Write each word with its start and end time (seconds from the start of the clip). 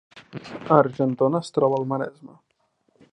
Argentona 0.77 1.41
es 1.45 1.55
troba 1.59 1.79
al 1.81 1.87
Maresme 1.93 2.35